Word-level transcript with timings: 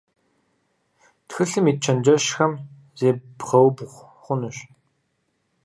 Тхылъым 1.27 1.65
ит 1.71 1.77
чэнджэщхэм 1.83 2.53
зебгъэубгъу 2.99 3.91
хъунущ. 4.21 4.57